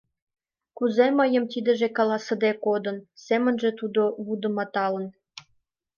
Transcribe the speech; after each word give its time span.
Кузе 0.77 1.07
мыйын 1.17 1.45
тидыже 1.51 1.87
каласыде 1.97 2.51
кодын!»— 2.65 2.97
семынже 3.25 3.69
тудо 3.79 4.01
вудыматылын. 4.25 5.05